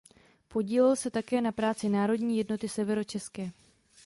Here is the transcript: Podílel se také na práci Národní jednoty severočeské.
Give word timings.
Podílel 0.47 0.95
se 0.95 1.11
také 1.11 1.41
na 1.41 1.51
práci 1.51 1.89
Národní 1.89 2.37
jednoty 2.37 2.69
severočeské. 2.69 3.51